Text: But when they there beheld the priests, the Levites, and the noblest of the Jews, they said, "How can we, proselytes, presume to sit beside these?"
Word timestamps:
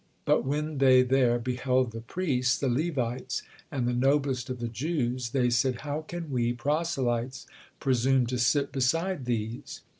But 0.25 0.43
when 0.43 0.79
they 0.79 1.03
there 1.03 1.37
beheld 1.37 1.91
the 1.91 2.01
priests, 2.01 2.57
the 2.57 2.67
Levites, 2.69 3.43
and 3.71 3.87
the 3.87 3.93
noblest 3.93 4.49
of 4.49 4.57
the 4.57 4.67
Jews, 4.67 5.29
they 5.29 5.51
said, 5.51 5.81
"How 5.81 6.01
can 6.01 6.31
we, 6.31 6.53
proselytes, 6.53 7.45
presume 7.79 8.25
to 8.25 8.39
sit 8.39 8.71
beside 8.71 9.25
these?" 9.25 9.81